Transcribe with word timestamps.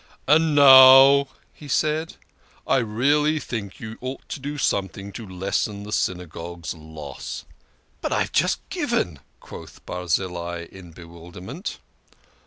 "And 0.27 0.55
now," 0.55 1.27
said 1.67 2.09
he," 2.09 2.15
I 2.67 2.77
really 2.77 3.39
think 3.39 3.79
you 3.79 3.99
ought 4.01 4.27
to 4.29 4.39
do 4.39 4.57
something 4.57 5.11
to 5.11 5.29
lessen 5.29 5.83
the 5.83 5.91
Synagogue's 5.91 6.73
loss."" 6.73 7.45
But 8.01 8.11
I 8.11 8.21
have 8.21 8.31
just 8.31 8.67
given!" 8.69 9.19
quoth 9.39 9.85
Barzillai 9.85 10.65
in 10.71 10.89
bewilderment. 10.89 11.77